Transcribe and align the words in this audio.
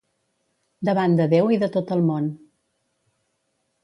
Davant 0.87 1.11
de 1.19 1.27
Déu 1.33 1.51
i 1.57 1.59
de 1.63 1.69
tot 1.75 1.93
el 1.97 2.01
món. 2.07 2.31